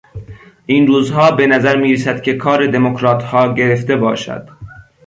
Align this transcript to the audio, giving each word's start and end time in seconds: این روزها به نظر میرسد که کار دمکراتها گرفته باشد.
این 0.65 0.87
روزها 0.87 1.31
به 1.31 1.47
نظر 1.47 1.75
میرسد 1.77 2.21
که 2.21 2.33
کار 2.33 2.67
دمکراتها 2.67 3.53
گرفته 3.53 3.95
باشد. 3.95 4.49